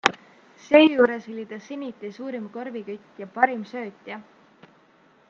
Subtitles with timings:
[0.67, 4.19] Seejuures oli ta Zeniti suurim korvikütt ja parim söötja.